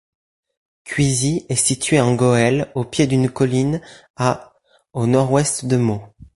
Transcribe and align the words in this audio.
Cuisy 0.83 1.45
est 1.47 1.55
situé 1.55 2.01
en 2.01 2.15
Goële 2.15 2.71
au 2.73 2.85
pied 2.85 3.05
d'une 3.05 3.29
colline 3.29 3.81
à 4.15 4.55
au 4.93 5.05
nord-ouest 5.05 5.65
de 5.65 5.77
Meaux. 5.77 6.01